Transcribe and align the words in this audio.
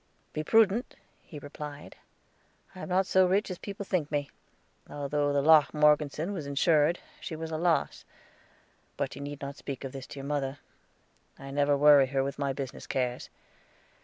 "Be 0.33 0.43
prudent," 0.43 0.95
he 1.21 1.37
replied. 1.37 1.95
"I 2.73 2.79
am 2.79 2.89
not 2.89 3.05
so 3.05 3.27
rich 3.27 3.51
as 3.51 3.59
people 3.59 3.85
think 3.85 4.09
me. 4.09 4.31
Although 4.89 5.31
the 5.31 5.43
Locke 5.43 5.75
Morgeson 5.75 6.33
was 6.33 6.47
insured, 6.47 6.97
she 7.19 7.35
was 7.35 7.51
a 7.51 7.57
loss. 7.59 8.03
But 8.97 9.15
you 9.15 9.21
need 9.21 9.41
not 9.41 9.57
speak 9.57 9.83
of 9.83 9.91
this 9.91 10.07
to 10.07 10.15
your 10.19 10.25
mother. 10.25 10.57
I 11.37 11.51
never 11.51 11.77
worry 11.77 12.07
her 12.07 12.23
with 12.23 12.39
my 12.39 12.51
business 12.51 12.87
cares. 12.87 13.29